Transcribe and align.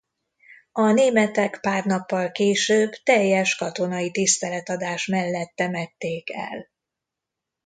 A 0.71 0.91
németek 0.91 1.59
pár 1.61 1.85
nappal 1.85 2.31
később 2.31 2.91
teljes 3.03 3.55
katonai 3.55 4.11
tiszteletadás 4.11 5.05
mellett 5.05 5.51
temették 5.55 6.29
el. 6.33 6.67